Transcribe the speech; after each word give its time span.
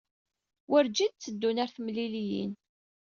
Werǧin 0.69 1.11
tteddun 1.13 1.61
ɣer 1.61 1.69
temliliyin. 1.75 2.51